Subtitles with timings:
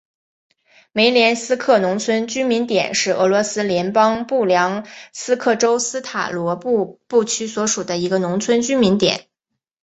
[0.93, 9.27] 梅连斯克农村居民点是俄罗斯联邦布良斯克州斯塔罗杜布区所属的一个农村居民点。